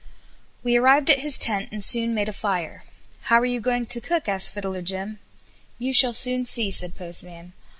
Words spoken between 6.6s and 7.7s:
said Postman.